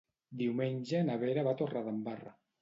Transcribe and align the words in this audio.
Diumenge 0.39 1.01
na 1.09 1.19
Vera 1.25 1.45
va 1.49 1.53
a 1.57 1.61
Torredembarra. 1.61 2.35